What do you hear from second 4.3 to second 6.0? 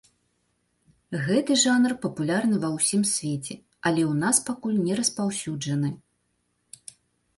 пакуль не распаўсюджаны.